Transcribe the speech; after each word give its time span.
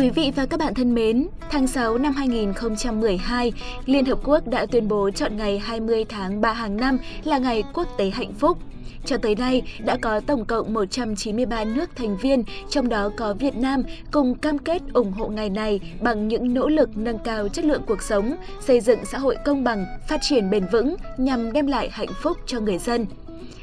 Quý 0.00 0.10
vị 0.10 0.32
và 0.36 0.46
các 0.46 0.60
bạn 0.60 0.74
thân 0.74 0.94
mến, 0.94 1.28
tháng 1.50 1.66
6 1.66 1.98
năm 1.98 2.12
2012, 2.12 3.52
Liên 3.86 4.04
Hợp 4.04 4.18
Quốc 4.24 4.46
đã 4.46 4.66
tuyên 4.66 4.88
bố 4.88 5.10
chọn 5.10 5.36
ngày 5.36 5.58
20 5.58 6.04
tháng 6.08 6.40
3 6.40 6.52
hàng 6.52 6.76
năm 6.76 6.98
là 7.24 7.38
ngày 7.38 7.62
quốc 7.74 7.88
tế 7.98 8.10
hạnh 8.10 8.32
phúc. 8.32 8.58
Cho 9.04 9.16
tới 9.16 9.34
nay, 9.34 9.62
đã 9.84 9.96
có 10.02 10.20
tổng 10.20 10.44
cộng 10.44 10.74
193 10.74 11.64
nước 11.64 11.96
thành 11.96 12.16
viên, 12.16 12.44
trong 12.70 12.88
đó 12.88 13.10
có 13.16 13.34
Việt 13.34 13.56
Nam, 13.56 13.82
cùng 14.10 14.34
cam 14.34 14.58
kết 14.58 14.82
ủng 14.92 15.12
hộ 15.12 15.28
ngày 15.28 15.50
này 15.50 15.80
bằng 16.00 16.28
những 16.28 16.54
nỗ 16.54 16.68
lực 16.68 16.90
nâng 16.96 17.18
cao 17.18 17.48
chất 17.48 17.64
lượng 17.64 17.82
cuộc 17.86 18.02
sống, 18.02 18.36
xây 18.60 18.80
dựng 18.80 19.04
xã 19.04 19.18
hội 19.18 19.36
công 19.44 19.64
bằng, 19.64 19.86
phát 20.08 20.18
triển 20.22 20.50
bền 20.50 20.64
vững 20.72 20.96
nhằm 21.18 21.52
đem 21.52 21.66
lại 21.66 21.88
hạnh 21.92 22.12
phúc 22.22 22.36
cho 22.46 22.60
người 22.60 22.78
dân. 22.78 23.06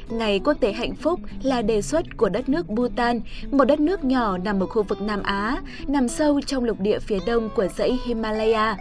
Ngày 0.08 0.40
Quốc 0.44 0.54
tế 0.60 0.72
Hạnh 0.72 0.94
phúc 0.94 1.20
là 1.42 1.62
đề 1.62 1.82
xuất 1.82 2.16
của 2.16 2.28
đất 2.28 2.48
nước 2.48 2.68
Bhutan, 2.68 3.20
một 3.50 3.64
đất 3.64 3.80
nước 3.80 4.04
nhỏ 4.04 4.38
nằm 4.38 4.62
ở 4.62 4.66
khu 4.66 4.82
vực 4.82 5.02
Nam 5.02 5.22
Á, 5.22 5.62
nằm 5.86 6.08
sâu 6.08 6.40
trong 6.40 6.64
lục 6.64 6.80
địa 6.80 6.98
phía 6.98 7.18
đông 7.26 7.48
của 7.56 7.68
dãy 7.76 7.98
Himalaya. 8.06 8.76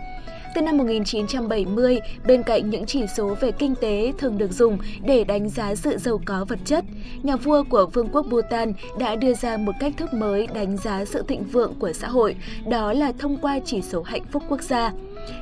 Từ 0.55 0.61
năm 0.61 0.77
1970, 0.77 1.99
bên 2.27 2.43
cạnh 2.43 2.69
những 2.69 2.85
chỉ 2.85 3.03
số 3.17 3.35
về 3.39 3.51
kinh 3.51 3.75
tế 3.75 4.13
thường 4.17 4.37
được 4.37 4.51
dùng 4.51 4.77
để 5.03 5.23
đánh 5.23 5.49
giá 5.49 5.75
sự 5.75 5.97
giàu 5.97 6.21
có 6.25 6.45
vật 6.45 6.59
chất, 6.65 6.85
nhà 7.23 7.35
vua 7.35 7.63
của 7.63 7.85
Vương 7.93 8.09
quốc 8.11 8.25
Bhutan 8.29 8.73
đã 8.99 9.15
đưa 9.15 9.33
ra 9.33 9.57
một 9.57 9.71
cách 9.79 9.93
thức 9.97 10.13
mới 10.13 10.47
đánh 10.47 10.77
giá 10.77 11.05
sự 11.05 11.23
thịnh 11.27 11.43
vượng 11.43 11.73
của 11.79 11.93
xã 11.93 12.07
hội, 12.07 12.35
đó 12.67 12.93
là 12.93 13.11
thông 13.19 13.37
qua 13.37 13.59
chỉ 13.65 13.81
số 13.81 14.01
hạnh 14.03 14.23
phúc 14.31 14.43
quốc 14.49 14.61
gia. 14.61 14.91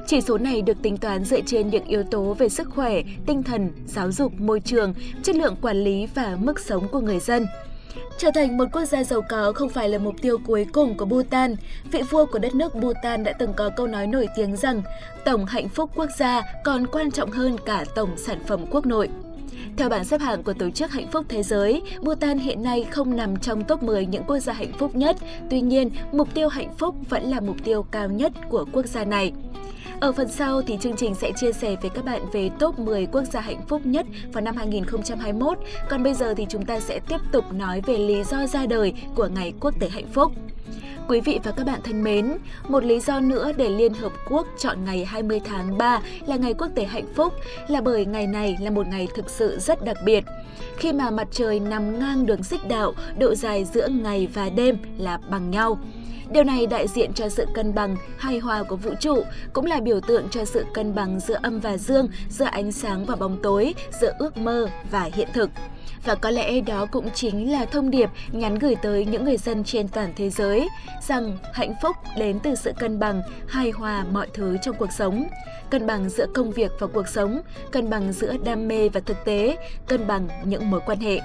Chỉ 0.07 0.21
số 0.21 0.37
này 0.37 0.61
được 0.61 0.81
tính 0.81 0.97
toán 0.97 1.23
dựa 1.23 1.41
trên 1.45 1.69
những 1.69 1.85
yếu 1.85 2.03
tố 2.03 2.33
về 2.33 2.49
sức 2.49 2.69
khỏe, 2.69 3.01
tinh 3.25 3.43
thần, 3.43 3.71
giáo 3.85 4.11
dục, 4.11 4.33
môi 4.39 4.59
trường, 4.59 4.93
chất 5.23 5.35
lượng 5.35 5.55
quản 5.61 5.83
lý 5.83 6.07
và 6.15 6.37
mức 6.41 6.59
sống 6.59 6.87
của 6.87 6.99
người 6.99 7.19
dân. 7.19 7.45
Trở 8.17 8.31
thành 8.35 8.57
một 8.57 8.65
quốc 8.73 8.85
gia 8.85 9.03
giàu 9.03 9.21
có 9.29 9.53
không 9.55 9.69
phải 9.69 9.89
là 9.89 9.97
mục 9.97 10.15
tiêu 10.21 10.37
cuối 10.45 10.65
cùng 10.73 10.97
của 10.97 11.05
Bhutan. 11.05 11.55
Vị 11.91 12.01
vua 12.01 12.25
của 12.25 12.39
đất 12.39 12.55
nước 12.55 12.75
Bhutan 12.75 13.23
đã 13.23 13.33
từng 13.39 13.53
có 13.53 13.69
câu 13.69 13.87
nói 13.87 14.07
nổi 14.07 14.27
tiếng 14.35 14.55
rằng 14.55 14.81
tổng 15.25 15.45
hạnh 15.45 15.69
phúc 15.69 15.91
quốc 15.95 16.09
gia 16.17 16.41
còn 16.63 16.87
quan 16.87 17.11
trọng 17.11 17.31
hơn 17.31 17.57
cả 17.65 17.85
tổng 17.95 18.09
sản 18.17 18.39
phẩm 18.47 18.65
quốc 18.71 18.85
nội. 18.85 19.09
Theo 19.77 19.89
bảng 19.89 20.05
xếp 20.05 20.21
hạng 20.21 20.43
của 20.43 20.53
Tổ 20.53 20.69
chức 20.69 20.91
Hạnh 20.91 21.07
phúc 21.11 21.25
Thế 21.29 21.43
giới, 21.43 21.81
Bhutan 22.01 22.37
hiện 22.37 22.63
nay 22.63 22.85
không 22.91 23.15
nằm 23.15 23.37
trong 23.37 23.63
top 23.63 23.83
10 23.83 24.05
những 24.05 24.23
quốc 24.27 24.39
gia 24.39 24.53
hạnh 24.53 24.71
phúc 24.79 24.95
nhất. 24.95 25.17
Tuy 25.49 25.61
nhiên, 25.61 25.89
mục 26.11 26.33
tiêu 26.33 26.47
hạnh 26.47 26.73
phúc 26.77 26.95
vẫn 27.09 27.23
là 27.23 27.39
mục 27.39 27.55
tiêu 27.63 27.83
cao 27.83 28.09
nhất 28.09 28.31
của 28.49 28.65
quốc 28.71 28.85
gia 28.85 29.05
này. 29.05 29.33
Ở 29.99 30.11
phần 30.11 30.27
sau 30.27 30.61
thì 30.61 30.77
chương 30.81 30.95
trình 30.95 31.15
sẽ 31.15 31.31
chia 31.35 31.51
sẻ 31.51 31.75
với 31.81 31.89
các 31.89 32.05
bạn 32.05 32.21
về 32.33 32.49
top 32.59 32.79
10 32.79 33.05
quốc 33.05 33.23
gia 33.23 33.39
hạnh 33.39 33.61
phúc 33.67 33.81
nhất 33.83 34.05
vào 34.33 34.41
năm 34.41 34.55
2021. 34.57 35.57
Còn 35.89 36.03
bây 36.03 36.13
giờ 36.13 36.33
thì 36.37 36.45
chúng 36.49 36.65
ta 36.65 36.79
sẽ 36.79 36.99
tiếp 37.07 37.17
tục 37.31 37.53
nói 37.53 37.81
về 37.85 37.97
lý 37.97 38.23
do 38.23 38.47
ra 38.47 38.65
đời 38.65 38.93
của 39.15 39.27
Ngày 39.27 39.53
Quốc 39.59 39.73
tế 39.79 39.89
Hạnh 39.89 40.07
phúc. 40.13 40.31
Quý 41.07 41.21
vị 41.21 41.39
và 41.43 41.51
các 41.51 41.65
bạn 41.65 41.79
thân 41.83 42.03
mến, 42.03 42.37
một 42.67 42.83
lý 42.83 42.99
do 42.99 43.19
nữa 43.19 43.51
để 43.57 43.69
Liên 43.69 43.93
Hợp 43.93 44.11
Quốc 44.29 44.47
chọn 44.57 44.85
ngày 44.85 45.05
20 45.05 45.41
tháng 45.45 45.77
3 45.77 45.99
là 46.25 46.35
ngày 46.35 46.53
quốc 46.53 46.67
tế 46.75 46.85
hạnh 46.85 47.13
phúc 47.15 47.33
là 47.67 47.81
bởi 47.81 48.05
ngày 48.05 48.27
này 48.27 48.57
là 48.61 48.69
một 48.69 48.87
ngày 48.87 49.07
thực 49.15 49.29
sự 49.29 49.59
rất 49.59 49.83
đặc 49.83 49.97
biệt. 50.05 50.23
Khi 50.77 50.93
mà 50.93 51.09
mặt 51.09 51.27
trời 51.31 51.59
nằm 51.59 51.99
ngang 51.99 52.25
đường 52.25 52.43
xích 52.43 52.67
đạo, 52.67 52.93
độ 53.17 53.35
dài 53.35 53.65
giữa 53.65 53.87
ngày 53.87 54.27
và 54.33 54.49
đêm 54.49 54.77
là 54.97 55.17
bằng 55.29 55.51
nhau. 55.51 55.79
Điều 56.31 56.43
này 56.43 56.67
đại 56.67 56.87
diện 56.87 57.13
cho 57.13 57.29
sự 57.29 57.45
cân 57.53 57.75
bằng, 57.75 57.95
hài 58.17 58.39
hòa 58.39 58.63
của 58.63 58.75
vũ 58.75 58.91
trụ, 58.99 59.23
cũng 59.53 59.65
là 59.65 59.79
biểu 59.79 59.99
tượng 59.99 60.29
cho 60.29 60.45
sự 60.45 60.65
cân 60.73 60.95
bằng 60.95 61.19
giữa 61.19 61.39
âm 61.43 61.59
và 61.59 61.77
dương, 61.77 62.07
giữa 62.29 62.45
ánh 62.45 62.71
sáng 62.71 63.05
và 63.05 63.15
bóng 63.15 63.37
tối, 63.43 63.75
giữa 64.01 64.13
ước 64.19 64.37
mơ 64.37 64.67
và 64.91 65.09
hiện 65.13 65.27
thực. 65.33 65.49
Và 66.05 66.15
có 66.15 66.29
lẽ 66.29 66.61
đó 66.61 66.85
cũng 66.91 67.09
chính 67.13 67.51
là 67.51 67.65
thông 67.65 67.91
điệp 67.91 68.09
nhắn 68.31 68.55
gửi 68.59 68.75
tới 68.75 69.05
những 69.05 69.23
người 69.25 69.37
dân 69.37 69.63
trên 69.63 69.87
toàn 69.87 70.13
thế 70.15 70.29
giới 70.29 70.67
rằng 71.01 71.37
hạnh 71.53 71.73
phúc 71.81 71.95
đến 72.17 72.39
từ 72.43 72.55
sự 72.55 72.71
cân 72.79 72.99
bằng, 72.99 73.21
hài 73.47 73.71
hòa 73.71 74.05
mọi 74.11 74.27
thứ 74.33 74.57
trong 74.61 74.75
cuộc 74.79 74.91
sống. 74.91 75.27
Cân 75.69 75.87
bằng 75.87 76.09
giữa 76.09 76.25
công 76.33 76.51
việc 76.51 76.71
và 76.79 76.87
cuộc 76.87 77.07
sống, 77.07 77.41
cân 77.71 77.89
bằng 77.89 78.13
giữa 78.13 78.33
đam 78.45 78.67
mê 78.67 78.89
và 78.89 78.99
thực 78.99 79.25
tế, 79.25 79.57
cân 79.87 80.07
bằng 80.07 80.27
những 80.45 80.69
mối 80.69 80.81
quan 80.85 80.99
hệ. 80.99 81.19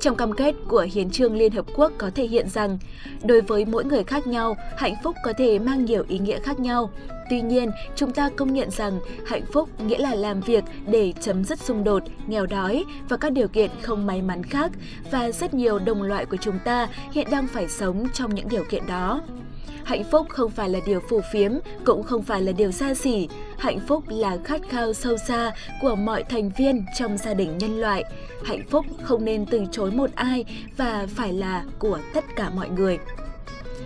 Trong 0.00 0.16
cam 0.16 0.32
kết 0.32 0.54
của 0.68 0.86
Hiến 0.92 1.10
trương 1.10 1.36
Liên 1.36 1.52
Hợp 1.52 1.66
Quốc 1.74 1.92
có 1.98 2.10
thể 2.14 2.26
hiện 2.26 2.48
rằng, 2.48 2.78
đối 3.24 3.40
với 3.40 3.64
mỗi 3.64 3.84
người 3.84 4.04
khác 4.04 4.26
nhau, 4.26 4.56
hạnh 4.76 4.94
phúc 5.04 5.16
có 5.24 5.32
thể 5.38 5.58
mang 5.58 5.84
nhiều 5.84 6.04
ý 6.08 6.18
nghĩa 6.18 6.40
khác 6.40 6.60
nhau. 6.60 6.90
Tuy 7.30 7.40
nhiên, 7.40 7.70
chúng 7.96 8.12
ta 8.12 8.30
công 8.36 8.52
nhận 8.52 8.70
rằng 8.70 9.00
hạnh 9.26 9.44
phúc 9.52 9.68
nghĩa 9.80 9.98
là 9.98 10.14
làm 10.14 10.40
việc 10.40 10.64
để 10.86 11.12
chấm 11.20 11.44
dứt 11.44 11.58
xung 11.58 11.84
đột, 11.84 12.02
nghèo 12.26 12.46
đói 12.46 12.84
và 13.08 13.16
các 13.16 13.32
điều 13.32 13.48
kiện 13.48 13.70
không 13.82 14.06
may 14.06 14.22
mắn 14.22 14.42
khác, 14.42 14.72
và 15.10 15.30
rất 15.30 15.54
nhiều 15.54 15.78
đồng 15.78 16.02
loại 16.02 16.26
của 16.26 16.36
chúng 16.36 16.58
ta 16.64 16.88
hiện 17.12 17.26
đang 17.30 17.46
phải 17.46 17.68
sống 17.68 18.06
trong 18.14 18.34
những 18.34 18.48
điều 18.48 18.64
kiện 18.64 18.86
đó. 18.86 19.20
Hạnh 19.84 20.04
phúc 20.04 20.26
không 20.28 20.50
phải 20.50 20.68
là 20.68 20.78
điều 20.86 21.00
phù 21.08 21.20
phiếm, 21.32 21.52
cũng 21.84 22.02
không 22.02 22.22
phải 22.22 22.42
là 22.42 22.52
điều 22.52 22.72
xa 22.72 22.94
xỉ. 22.94 23.28
Hạnh 23.58 23.80
phúc 23.88 24.04
là 24.08 24.36
khát 24.44 24.60
khao 24.68 24.92
sâu 24.92 25.16
xa 25.16 25.52
của 25.80 25.94
mọi 25.94 26.22
thành 26.22 26.50
viên 26.58 26.84
trong 26.98 27.18
gia 27.18 27.34
đình 27.34 27.58
nhân 27.58 27.80
loại. 27.80 28.04
Hạnh 28.44 28.62
phúc 28.70 28.86
không 29.02 29.24
nên 29.24 29.46
từ 29.46 29.64
chối 29.72 29.87
với 29.88 29.96
một 29.96 30.10
ai 30.14 30.44
và 30.76 31.06
phải 31.14 31.32
là 31.32 31.64
của 31.78 31.98
tất 32.14 32.24
cả 32.36 32.50
mọi 32.50 32.68
người. 32.68 32.98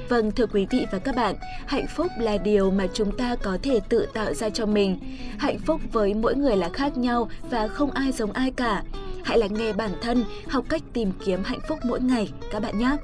Vâng, 0.09 0.31
thưa 0.31 0.47
quý 0.47 0.67
vị 0.71 0.87
và 0.93 0.99
các 0.99 1.17
bạn, 1.17 1.35
hạnh 1.67 1.87
phúc 1.97 2.07
là 2.19 2.37
điều 2.37 2.71
mà 2.71 2.87
chúng 2.95 3.17
ta 3.17 3.37
có 3.37 3.59
thể 3.63 3.81
tự 3.89 4.07
tạo 4.15 4.35
ra 4.35 4.51
cho 4.51 4.67
mình. 4.67 4.99
Hạnh 5.39 5.59
phúc 5.59 5.81
với 5.93 6.15
mỗi 6.15 6.35
người 6.35 6.57
là 6.57 6.69
khác 6.69 6.97
nhau 6.97 7.29
và 7.51 7.69
không 7.69 7.91
ai 7.91 8.13
giống 8.13 8.33
ai 8.33 8.51
cả. 8.51 8.83
Hãy 9.25 9.39
lắng 9.39 9.55
nghe 9.55 9.73
bản 9.73 9.91
thân, 10.03 10.25
học 10.49 10.65
cách 10.69 10.83
tìm 10.93 11.13
kiếm 11.25 11.43
hạnh 11.45 11.61
phúc 11.69 11.79
mỗi 11.85 12.01
ngày 12.01 12.33
các 12.53 12.63
bạn 12.63 12.79
nhé. 12.79 12.97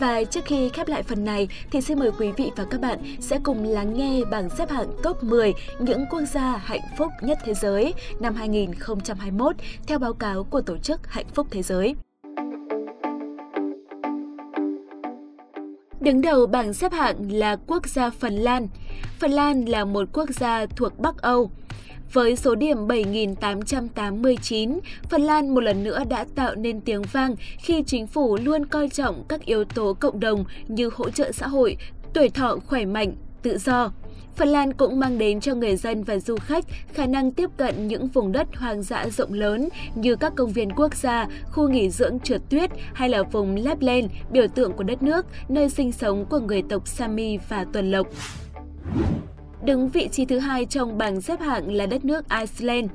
Và 0.00 0.24
trước 0.24 0.44
khi 0.44 0.68
khép 0.68 0.88
lại 0.88 1.02
phần 1.02 1.24
này 1.24 1.48
thì 1.70 1.80
xin 1.80 1.98
mời 1.98 2.10
quý 2.18 2.32
vị 2.36 2.50
và 2.56 2.64
các 2.70 2.80
bạn 2.80 2.98
sẽ 3.20 3.38
cùng 3.42 3.64
lắng 3.64 3.98
nghe 3.98 4.24
bảng 4.30 4.50
xếp 4.50 4.70
hạng 4.70 4.88
top 5.02 5.22
10 5.22 5.52
những 5.78 6.04
quốc 6.10 6.22
gia 6.32 6.56
hạnh 6.56 6.80
phúc 6.98 7.12
nhất 7.22 7.38
thế 7.44 7.54
giới 7.54 7.94
năm 8.20 8.34
2021 8.34 9.56
theo 9.86 9.98
báo 9.98 10.12
cáo 10.12 10.44
của 10.44 10.60
Tổ 10.60 10.78
chức 10.78 11.06
Hạnh 11.06 11.26
phúc 11.34 11.46
Thế 11.50 11.62
giới. 11.62 11.94
Đứng 16.00 16.20
đầu 16.20 16.46
bảng 16.46 16.74
xếp 16.74 16.92
hạng 16.92 17.32
là 17.32 17.56
quốc 17.66 17.86
gia 17.86 18.10
Phần 18.10 18.34
Lan. 18.34 18.68
Phần 19.18 19.30
Lan 19.30 19.64
là 19.64 19.84
một 19.84 20.08
quốc 20.12 20.30
gia 20.30 20.66
thuộc 20.66 20.98
Bắc 20.98 21.22
Âu. 21.22 21.50
Với 22.12 22.36
số 22.36 22.54
điểm 22.54 22.86
7.889, 22.86 24.78
Phần 25.10 25.22
Lan 25.22 25.54
một 25.54 25.60
lần 25.60 25.84
nữa 25.84 26.02
đã 26.08 26.26
tạo 26.34 26.54
nên 26.54 26.80
tiếng 26.80 27.02
vang 27.02 27.34
khi 27.58 27.82
chính 27.86 28.06
phủ 28.06 28.36
luôn 28.36 28.66
coi 28.66 28.88
trọng 28.88 29.24
các 29.28 29.44
yếu 29.44 29.64
tố 29.64 29.94
cộng 30.00 30.20
đồng 30.20 30.44
như 30.68 30.90
hỗ 30.94 31.10
trợ 31.10 31.32
xã 31.32 31.46
hội, 31.46 31.76
tuổi 32.14 32.28
thọ 32.28 32.56
khỏe 32.66 32.84
mạnh, 32.84 33.12
tự 33.42 33.58
do. 33.58 33.92
Phần 34.36 34.48
Lan 34.48 34.72
cũng 34.72 35.00
mang 35.00 35.18
đến 35.18 35.40
cho 35.40 35.54
người 35.54 35.76
dân 35.76 36.04
và 36.04 36.18
du 36.18 36.36
khách 36.36 36.64
khả 36.92 37.06
năng 37.06 37.32
tiếp 37.32 37.50
cận 37.56 37.88
những 37.88 38.08
vùng 38.08 38.32
đất 38.32 38.56
hoang 38.56 38.82
dã 38.82 39.06
rộng 39.08 39.32
lớn 39.32 39.68
như 39.94 40.16
các 40.16 40.32
công 40.36 40.52
viên 40.52 40.70
quốc 40.70 40.94
gia, 40.94 41.26
khu 41.52 41.68
nghỉ 41.68 41.90
dưỡng 41.90 42.20
trượt 42.20 42.40
tuyết 42.50 42.70
hay 42.94 43.08
là 43.08 43.22
vùng 43.22 43.56
Lapland, 43.56 44.06
biểu 44.30 44.46
tượng 44.48 44.72
của 44.72 44.84
đất 44.84 45.02
nước, 45.02 45.26
nơi 45.48 45.68
sinh 45.68 45.92
sống 45.92 46.26
của 46.30 46.38
người 46.38 46.62
tộc 46.68 46.88
Sami 46.88 47.38
và 47.48 47.64
Tuần 47.72 47.90
Lộc. 47.90 48.06
Đứng 49.64 49.88
vị 49.88 50.08
trí 50.12 50.24
thứ 50.24 50.38
hai 50.38 50.64
trong 50.64 50.98
bảng 50.98 51.20
xếp 51.20 51.40
hạng 51.40 51.72
là 51.72 51.86
đất 51.86 52.04
nước 52.04 52.24
Iceland. 52.40 52.90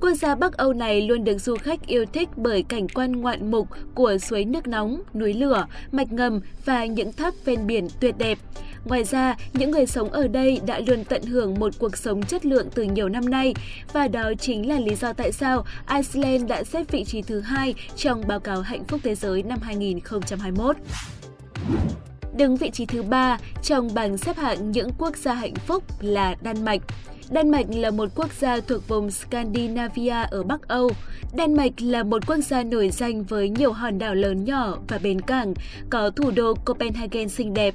Quốc 0.00 0.14
gia 0.14 0.34
Bắc 0.34 0.56
Âu 0.56 0.72
này 0.72 1.00
luôn 1.00 1.24
được 1.24 1.38
du 1.38 1.56
khách 1.56 1.86
yêu 1.86 2.04
thích 2.12 2.28
bởi 2.36 2.62
cảnh 2.62 2.86
quan 2.88 3.12
ngoạn 3.12 3.50
mục 3.50 3.68
của 3.94 4.18
suối 4.18 4.44
nước 4.44 4.66
nóng, 4.66 5.02
núi 5.14 5.34
lửa, 5.34 5.66
mạch 5.92 6.12
ngầm 6.12 6.40
và 6.64 6.84
những 6.84 7.12
thác 7.12 7.44
ven 7.44 7.66
biển 7.66 7.88
tuyệt 8.00 8.14
đẹp. 8.18 8.38
Ngoài 8.84 9.04
ra, 9.04 9.36
những 9.52 9.70
người 9.70 9.86
sống 9.86 10.10
ở 10.10 10.28
đây 10.28 10.60
đã 10.66 10.80
luôn 10.86 11.04
tận 11.04 11.22
hưởng 11.22 11.54
một 11.58 11.72
cuộc 11.78 11.96
sống 11.96 12.22
chất 12.22 12.46
lượng 12.46 12.68
từ 12.74 12.82
nhiều 12.82 13.08
năm 13.08 13.30
nay 13.30 13.54
và 13.92 14.08
đó 14.08 14.32
chính 14.40 14.68
là 14.68 14.78
lý 14.78 14.94
do 14.94 15.12
tại 15.12 15.32
sao 15.32 15.64
Iceland 15.94 16.48
đã 16.48 16.64
xếp 16.64 16.90
vị 16.90 17.04
trí 17.04 17.22
thứ 17.22 17.40
hai 17.40 17.74
trong 17.96 18.22
báo 18.26 18.40
cáo 18.40 18.60
hạnh 18.60 18.84
phúc 18.84 19.00
thế 19.04 19.14
giới 19.14 19.42
năm 19.42 19.58
2021. 19.62 20.76
Đứng 22.36 22.56
vị 22.56 22.70
trí 22.70 22.86
thứ 22.86 23.02
ba 23.02 23.38
trong 23.62 23.94
bảng 23.94 24.18
xếp 24.18 24.36
hạng 24.36 24.70
những 24.70 24.90
quốc 24.98 25.16
gia 25.16 25.34
hạnh 25.34 25.54
phúc 25.54 25.84
là 26.00 26.36
Đan 26.42 26.64
Mạch. 26.64 26.80
Đan 27.30 27.50
Mạch 27.50 27.66
là 27.70 27.90
một 27.90 28.08
quốc 28.14 28.32
gia 28.40 28.60
thuộc 28.60 28.88
vùng 28.88 29.10
Scandinavia 29.10 30.24
ở 30.30 30.42
Bắc 30.42 30.68
Âu. 30.68 30.90
Đan 31.34 31.54
Mạch 31.54 31.72
là 31.78 32.02
một 32.02 32.26
quốc 32.26 32.36
gia 32.36 32.62
nổi 32.62 32.90
danh 32.90 33.24
với 33.24 33.48
nhiều 33.48 33.72
hòn 33.72 33.98
đảo 33.98 34.14
lớn 34.14 34.44
nhỏ 34.44 34.78
và 34.88 34.98
bến 34.98 35.20
cảng, 35.20 35.54
có 35.90 36.10
thủ 36.10 36.30
đô 36.30 36.54
Copenhagen 36.64 37.28
xinh 37.28 37.54
đẹp. 37.54 37.74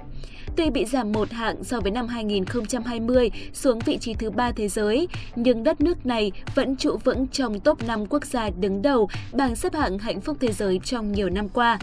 Tuy 0.55 0.69
bị 0.69 0.85
giảm 0.85 1.11
một 1.11 1.31
hạng 1.31 1.63
so 1.63 1.79
với 1.79 1.91
năm 1.91 2.07
2020 2.07 3.31
xuống 3.53 3.79
vị 3.79 3.97
trí 3.97 4.13
thứ 4.13 4.29
ba 4.29 4.51
thế 4.51 4.67
giới, 4.67 5.07
nhưng 5.35 5.63
đất 5.63 5.81
nước 5.81 6.05
này 6.05 6.31
vẫn 6.55 6.75
trụ 6.75 6.97
vững 7.03 7.27
trong 7.27 7.59
top 7.59 7.87
5 7.87 8.05
quốc 8.05 8.25
gia 8.25 8.49
đứng 8.49 8.81
đầu 8.81 9.09
bảng 9.33 9.55
xếp 9.55 9.73
hạng 9.73 9.99
hạnh 9.99 10.21
phúc 10.21 10.37
thế 10.39 10.51
giới 10.51 10.79
trong 10.83 11.11
nhiều 11.11 11.29
năm 11.29 11.49
qua. 11.49 11.79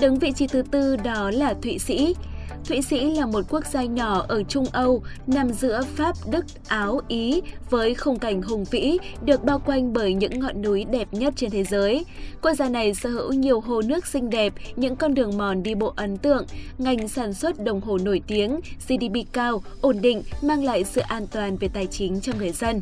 Đứng 0.00 0.18
vị 0.18 0.32
trí 0.32 0.46
thứ 0.46 0.62
tư 0.70 0.96
đó 0.96 1.30
là 1.30 1.54
Thụy 1.62 1.78
Sĩ. 1.78 2.14
Thụy 2.68 2.82
Sĩ 2.82 3.14
là 3.14 3.26
một 3.26 3.44
quốc 3.50 3.66
gia 3.66 3.82
nhỏ 3.82 4.24
ở 4.28 4.42
Trung 4.42 4.64
Âu, 4.72 5.02
nằm 5.26 5.52
giữa 5.52 5.80
Pháp, 5.94 6.16
Đức, 6.30 6.44
Áo, 6.68 7.00
Ý 7.08 7.40
với 7.70 7.94
khung 7.94 8.18
cảnh 8.18 8.42
hùng 8.42 8.64
vĩ, 8.64 8.98
được 9.24 9.44
bao 9.44 9.58
quanh 9.58 9.92
bởi 9.92 10.14
những 10.14 10.40
ngọn 10.40 10.62
núi 10.62 10.84
đẹp 10.84 11.08
nhất 11.12 11.34
trên 11.36 11.50
thế 11.50 11.64
giới. 11.64 12.04
Quốc 12.42 12.54
gia 12.54 12.68
này 12.68 12.94
sở 12.94 13.10
hữu 13.10 13.32
nhiều 13.32 13.60
hồ 13.60 13.82
nước 13.82 14.06
xinh 14.06 14.30
đẹp, 14.30 14.52
những 14.76 14.96
con 14.96 15.14
đường 15.14 15.38
mòn 15.38 15.62
đi 15.62 15.74
bộ 15.74 15.92
ấn 15.96 16.16
tượng, 16.16 16.46
ngành 16.78 17.08
sản 17.08 17.34
xuất 17.34 17.64
đồng 17.64 17.80
hồ 17.80 17.98
nổi 17.98 18.22
tiếng, 18.26 18.60
GDP 18.88 19.32
cao, 19.32 19.62
ổn 19.80 20.00
định, 20.00 20.22
mang 20.42 20.64
lại 20.64 20.84
sự 20.84 21.00
an 21.00 21.26
toàn 21.26 21.56
về 21.56 21.68
tài 21.68 21.86
chính 21.86 22.20
cho 22.20 22.32
người 22.38 22.50
dân. 22.50 22.80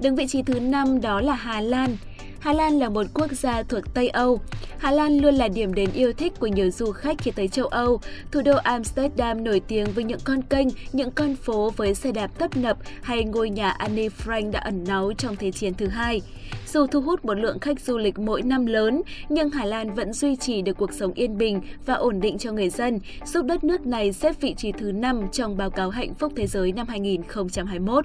Đứng 0.00 0.16
vị 0.16 0.26
trí 0.28 0.42
thứ 0.42 0.60
5 0.60 1.00
đó 1.00 1.20
là 1.20 1.34
Hà 1.34 1.60
Lan. 1.60 1.96
Hà 2.42 2.52
Lan 2.52 2.78
là 2.78 2.88
một 2.88 3.06
quốc 3.14 3.32
gia 3.32 3.62
thuộc 3.62 3.94
Tây 3.94 4.08
Âu. 4.08 4.40
Hà 4.78 4.90
Lan 4.90 5.18
luôn 5.18 5.34
là 5.34 5.48
điểm 5.48 5.74
đến 5.74 5.90
yêu 5.94 6.12
thích 6.12 6.32
của 6.40 6.46
nhiều 6.46 6.70
du 6.70 6.92
khách 6.92 7.18
khi 7.18 7.30
tới 7.30 7.48
châu 7.48 7.66
Âu. 7.66 8.00
Thủ 8.32 8.40
đô 8.44 8.56
Amsterdam 8.56 9.44
nổi 9.44 9.60
tiếng 9.60 9.86
với 9.94 10.04
những 10.04 10.18
con 10.24 10.42
kênh, 10.42 10.68
những 10.92 11.10
con 11.10 11.36
phố 11.36 11.70
với 11.70 11.94
xe 11.94 12.12
đạp 12.12 12.38
tấp 12.38 12.56
nập 12.56 12.78
hay 13.02 13.24
ngôi 13.24 13.50
nhà 13.50 13.70
Anne 13.70 14.08
Frank 14.08 14.50
đã 14.50 14.60
ẩn 14.60 14.84
náu 14.86 15.12
trong 15.18 15.36
Thế 15.36 15.52
chiến 15.52 15.74
thứ 15.74 15.86
hai. 15.86 16.20
Dù 16.66 16.86
thu 16.86 17.00
hút 17.00 17.24
một 17.24 17.34
lượng 17.34 17.58
khách 17.58 17.80
du 17.80 17.98
lịch 17.98 18.18
mỗi 18.18 18.42
năm 18.42 18.66
lớn, 18.66 19.02
nhưng 19.28 19.50
Hà 19.50 19.64
Lan 19.64 19.94
vẫn 19.94 20.12
duy 20.12 20.36
trì 20.36 20.62
được 20.62 20.76
cuộc 20.78 20.92
sống 20.92 21.12
yên 21.14 21.38
bình 21.38 21.60
và 21.86 21.94
ổn 21.94 22.20
định 22.20 22.38
cho 22.38 22.52
người 22.52 22.70
dân, 22.70 22.98
giúp 23.24 23.44
đất 23.46 23.64
nước 23.64 23.86
này 23.86 24.12
xếp 24.12 24.40
vị 24.40 24.54
trí 24.54 24.72
thứ 24.72 24.92
5 24.92 25.28
trong 25.32 25.56
báo 25.56 25.70
cáo 25.70 25.90
hạnh 25.90 26.14
phúc 26.14 26.32
thế 26.36 26.46
giới 26.46 26.72
năm 26.72 26.88
2021. 26.88 28.04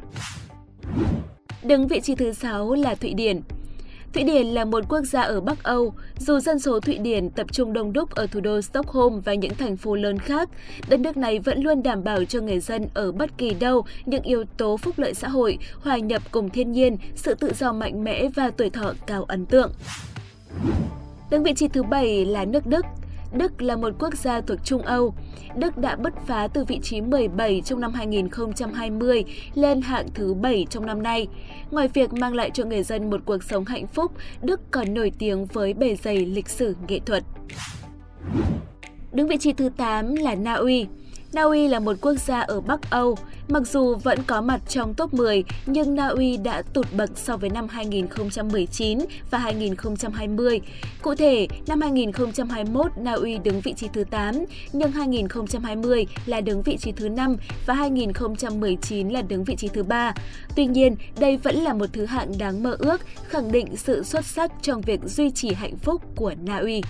Đứng 1.63 1.87
vị 1.87 1.99
trí 1.99 2.15
thứ 2.15 2.33
6 2.33 2.73
là 2.73 2.95
Thụy 2.95 3.13
Điển. 3.13 3.41
Thụy 4.13 4.23
Điển 4.23 4.47
là 4.47 4.65
một 4.65 4.83
quốc 4.89 5.01
gia 5.01 5.21
ở 5.21 5.41
Bắc 5.41 5.63
Âu, 5.63 5.93
dù 6.19 6.39
dân 6.39 6.59
số 6.59 6.79
Thụy 6.79 6.97
Điển 6.97 7.29
tập 7.29 7.47
trung 7.51 7.73
đông 7.73 7.93
đúc 7.93 8.09
ở 8.09 8.27
thủ 8.27 8.39
đô 8.39 8.61
Stockholm 8.61 9.19
và 9.19 9.33
những 9.33 9.53
thành 9.55 9.77
phố 9.77 9.95
lớn 9.95 10.19
khác, 10.19 10.49
đất 10.89 10.99
nước 10.99 11.17
này 11.17 11.39
vẫn 11.39 11.61
luôn 11.61 11.83
đảm 11.83 12.03
bảo 12.03 12.25
cho 12.25 12.41
người 12.41 12.59
dân 12.59 12.87
ở 12.93 13.11
bất 13.11 13.37
kỳ 13.37 13.53
đâu 13.53 13.85
những 14.05 14.23
yếu 14.23 14.43
tố 14.57 14.77
phúc 14.77 14.99
lợi 14.99 15.13
xã 15.13 15.27
hội, 15.27 15.57
hòa 15.81 15.97
nhập 15.97 16.21
cùng 16.31 16.49
thiên 16.49 16.71
nhiên, 16.71 16.97
sự 17.15 17.35
tự 17.35 17.51
do 17.59 17.73
mạnh 17.73 18.03
mẽ 18.03 18.27
và 18.35 18.51
tuổi 18.57 18.69
thọ 18.69 18.93
cao 19.07 19.23
ấn 19.23 19.45
tượng. 19.45 19.71
Đứng 21.31 21.43
vị 21.43 21.53
trí 21.53 21.67
thứ 21.67 21.83
7 21.83 22.25
là 22.25 22.45
nước 22.45 22.67
Đức. 22.67 22.85
Đức 23.33 23.61
là 23.61 23.75
một 23.75 23.93
quốc 23.99 24.15
gia 24.15 24.41
thuộc 24.41 24.57
Trung 24.63 24.81
Âu. 24.81 25.13
Đức 25.55 25.77
đã 25.77 25.95
bứt 25.95 26.13
phá 26.25 26.47
từ 26.47 26.63
vị 26.65 26.79
trí 26.83 27.01
17 27.01 27.61
trong 27.65 27.81
năm 27.81 27.93
2020 27.93 29.23
lên 29.53 29.81
hạng 29.81 30.07
thứ 30.13 30.33
7 30.33 30.65
trong 30.69 30.85
năm 30.85 31.03
nay. 31.03 31.27
Ngoài 31.71 31.87
việc 31.87 32.13
mang 32.13 32.33
lại 32.33 32.51
cho 32.53 32.65
người 32.65 32.83
dân 32.83 33.09
một 33.09 33.21
cuộc 33.25 33.43
sống 33.43 33.65
hạnh 33.65 33.87
phúc, 33.87 34.11
Đức 34.41 34.61
còn 34.71 34.93
nổi 34.93 35.11
tiếng 35.19 35.45
với 35.45 35.73
bề 35.73 35.95
dày 35.95 36.17
lịch 36.17 36.49
sử 36.49 36.75
nghệ 36.87 36.99
thuật. 37.05 37.23
Đứng 39.11 39.27
vị 39.27 39.37
trí 39.37 39.53
thứ 39.53 39.69
8 39.77 40.15
là 40.15 40.35
Na 40.35 40.53
Uy. 40.53 40.87
Na 41.33 41.41
Uy 41.41 41.67
là 41.67 41.79
một 41.79 41.97
quốc 42.01 42.15
gia 42.15 42.39
ở 42.39 42.61
Bắc 42.61 42.89
Âu. 42.89 43.17
Mặc 43.49 43.67
dù 43.67 43.95
vẫn 43.95 44.19
có 44.27 44.41
mặt 44.41 44.61
trong 44.67 44.93
top 44.93 45.13
10, 45.13 45.43
nhưng 45.65 45.95
Na 45.95 46.07
Uy 46.07 46.37
đã 46.37 46.61
tụt 46.61 46.85
bậc 46.93 47.09
so 47.15 47.37
với 47.37 47.49
năm 47.49 47.67
2019 47.67 48.99
và 49.31 49.37
2020. 49.37 50.61
Cụ 51.01 51.15
thể, 51.15 51.47
năm 51.67 51.81
2021 51.81 52.91
Na 52.97 53.13
Uy 53.13 53.37
đứng 53.37 53.61
vị 53.61 53.73
trí 53.73 53.87
thứ 53.93 54.03
8, 54.03 54.35
nhưng 54.73 54.91
2020 54.91 56.05
là 56.25 56.41
đứng 56.41 56.61
vị 56.61 56.77
trí 56.77 56.91
thứ 56.91 57.09
5 57.09 57.35
và 57.65 57.73
2019 57.73 59.09
là 59.09 59.21
đứng 59.21 59.43
vị 59.43 59.55
trí 59.55 59.67
thứ 59.67 59.83
3. 59.83 60.13
Tuy 60.55 60.65
nhiên, 60.65 60.95
đây 61.19 61.37
vẫn 61.37 61.55
là 61.55 61.73
một 61.73 61.93
thứ 61.93 62.05
hạng 62.05 62.37
đáng 62.37 62.63
mơ 62.63 62.75
ước, 62.79 63.01
khẳng 63.27 63.51
định 63.51 63.77
sự 63.77 64.03
xuất 64.03 64.25
sắc 64.25 64.51
trong 64.61 64.81
việc 64.81 64.99
duy 65.03 65.31
trì 65.31 65.53
hạnh 65.53 65.77
phúc 65.77 66.01
của 66.15 66.33
Na 66.45 66.57
Uy. 66.57 66.81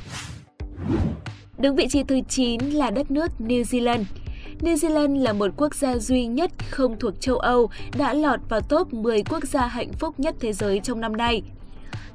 Đứng 1.57 1.75
vị 1.75 1.88
trí 1.90 2.04
thứ 2.04 2.19
9 2.30 2.60
là 2.60 2.90
đất 2.90 3.12
nước 3.12 3.31
New 3.40 3.63
Zealand. 3.63 4.04
New 4.62 4.75
Zealand 4.75 5.24
là 5.24 5.33
một 5.33 5.51
quốc 5.57 5.75
gia 5.75 5.98
duy 5.98 6.25
nhất 6.25 6.51
không 6.69 7.00
thuộc 7.00 7.21
châu 7.21 7.38
Âu 7.38 7.69
đã 7.98 8.13
lọt 8.13 8.39
vào 8.50 8.62
top 8.62 8.94
10 8.94 9.24
quốc 9.24 9.44
gia 9.44 9.68
hạnh 9.68 9.94
phúc 9.94 10.19
nhất 10.19 10.36
thế 10.39 10.54
giới 10.54 10.80
trong 10.83 11.01
năm 11.01 11.18
nay. 11.18 11.42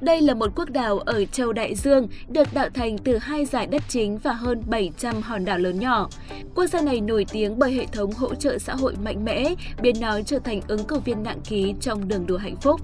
Đây 0.00 0.21
là 0.21 0.35
một 0.35 0.50
quốc 0.56 0.71
đảo 0.71 0.99
ở 0.99 1.25
châu 1.25 1.53
Đại 1.53 1.75
Dương, 1.75 2.09
được 2.29 2.55
tạo 2.55 2.69
thành 2.75 2.99
từ 2.99 3.19
hai 3.19 3.44
giải 3.44 3.67
đất 3.67 3.83
chính 3.89 4.19
và 4.19 4.33
hơn 4.33 4.62
700 4.67 5.23
hòn 5.23 5.44
đảo 5.44 5.59
lớn 5.59 5.81
nhỏ. 5.81 6.09
Quốc 6.55 6.67
gia 6.67 6.83
này 6.83 7.00
nổi 7.00 7.27
tiếng 7.33 7.59
bởi 7.59 7.73
hệ 7.73 7.87
thống 7.87 8.12
hỗ 8.12 8.35
trợ 8.35 8.59
xã 8.59 8.75
hội 8.75 8.94
mạnh 9.05 9.25
mẽ, 9.25 9.55
biến 9.83 9.97
nó 10.00 10.21
trở 10.23 10.39
thành 10.39 10.61
ứng 10.69 10.85
cử 10.85 10.99
viên 10.99 11.23
nặng 11.23 11.41
ký 11.49 11.75
trong 11.81 12.09
đường 12.09 12.27
đua 12.27 12.39
hạnh 12.39 12.56
phúc. 12.56 12.81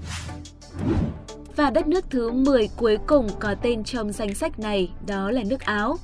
Và 1.59 1.69
đất 1.69 1.87
nước 1.87 2.05
thứ 2.09 2.31
10 2.31 2.69
cuối 2.77 2.97
cùng 3.07 3.27
có 3.39 3.55
tên 3.61 3.83
trong 3.83 4.11
danh 4.11 4.35
sách 4.35 4.59
này 4.59 4.91
đó 5.07 5.31
là 5.31 5.43
nước 5.49 5.61
Áo. 5.61 5.97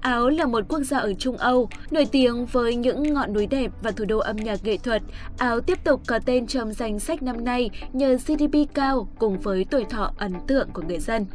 Áo 0.00 0.28
là 0.28 0.46
một 0.46 0.64
quốc 0.68 0.80
gia 0.82 0.98
ở 0.98 1.14
Trung 1.14 1.36
Âu, 1.36 1.68
nổi 1.90 2.06
tiếng 2.12 2.46
với 2.46 2.74
những 2.74 3.14
ngọn 3.14 3.32
núi 3.32 3.46
đẹp 3.46 3.70
và 3.82 3.90
thủ 3.90 4.04
đô 4.04 4.18
âm 4.18 4.36
nhạc 4.36 4.64
nghệ 4.64 4.76
thuật. 4.76 5.02
Áo 5.38 5.60
tiếp 5.60 5.84
tục 5.84 6.00
có 6.06 6.18
tên 6.26 6.46
trong 6.46 6.72
danh 6.72 6.98
sách 6.98 7.22
năm 7.22 7.44
nay 7.44 7.70
nhờ 7.92 8.16
GDP 8.26 8.74
cao 8.74 9.08
cùng 9.18 9.38
với 9.38 9.66
tuổi 9.70 9.84
thọ 9.84 10.12
ấn 10.18 10.32
tượng 10.46 10.68
của 10.72 10.82
người 10.82 10.98
dân. 10.98 11.26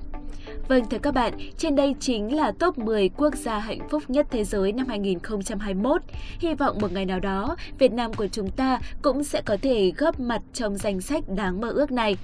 Vâng 0.68 0.86
thưa 0.90 0.98
các 0.98 1.14
bạn, 1.14 1.34
trên 1.58 1.76
đây 1.76 1.96
chính 2.00 2.36
là 2.36 2.52
top 2.52 2.78
10 2.78 3.10
quốc 3.10 3.36
gia 3.36 3.60
hạnh 3.60 3.90
phúc 3.90 4.04
nhất 4.08 4.28
thế 4.32 4.44
giới 4.44 4.72
năm 4.72 4.88
2021. 4.88 6.02
Hy 6.40 6.54
vọng 6.54 6.78
một 6.82 6.92
ngày 6.92 7.06
nào 7.06 7.20
đó, 7.20 7.56
Việt 7.80 7.94
Nam 7.94 8.14
của 8.14 8.28
chúng 8.28 8.52
ta 8.52 8.80
cũng 9.02 9.24
sẽ 9.24 9.42
có 9.46 9.58
thể 9.62 9.92
góp 9.98 10.20
mặt 10.20 10.42
trong 10.54 10.78
danh 10.78 11.02
sách 11.02 11.24
đáng 11.36 11.62
mơ 11.62 11.70
ước 11.70 11.92
này. 11.92 12.18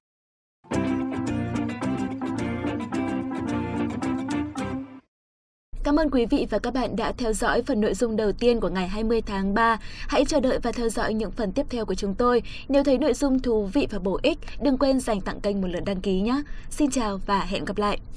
Cảm 5.94 6.00
ơn 6.00 6.12
quý 6.12 6.26
vị 6.26 6.48
và 6.50 6.60
các 6.60 6.74
bạn 6.74 6.96
đã 6.96 7.12
theo 7.18 7.34
dõi 7.34 7.62
phần 7.62 7.82
nội 7.82 7.94
dung 7.94 8.16
đầu 8.16 8.32
tiên 8.32 8.60
của 8.60 8.70
ngày 8.70 8.88
20 8.88 9.22
tháng 9.22 9.54
3. 9.54 9.78
Hãy 10.08 10.26
chờ 10.26 10.40
đợi 10.40 10.60
và 10.64 10.72
theo 10.72 10.90
dõi 10.90 11.14
những 11.14 11.32
phần 11.32 11.52
tiếp 11.52 11.66
theo 11.70 11.86
của 11.86 11.96
chúng 11.96 12.16
tôi. 12.16 12.42
Nếu 12.70 12.84
thấy 12.84 12.98
nội 12.98 13.14
dung 13.14 13.40
thú 13.40 13.70
vị 13.74 13.88
và 13.92 14.00
bổ 14.00 14.20
ích, 14.24 14.38
đừng 14.62 14.78
quên 14.78 15.00
dành 15.00 15.22
tặng 15.22 15.42
kênh 15.42 15.62
một 15.62 15.68
lượt 15.68 15.86
đăng 15.86 16.02
ký 16.02 16.22
nhé. 16.22 16.42
Xin 16.70 16.92
chào 16.92 17.20
và 17.26 17.40
hẹn 17.40 17.66
gặp 17.66 17.78
lại! 17.78 18.00